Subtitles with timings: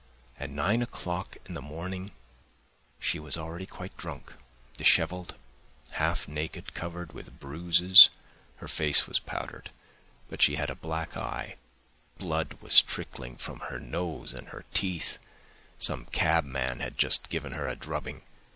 [0.39, 2.09] At nine o'clock in the morning
[2.99, 4.33] she was already quite drunk,
[4.75, 5.35] dishevelled,
[5.91, 8.09] half naked, covered with bruises,
[8.55, 9.69] her face was powdered,
[10.27, 11.57] but she had a black eye,
[12.17, 15.19] blood was trickling from her nose and her teeth;
[15.77, 18.23] some cabman had just given her a drubbing.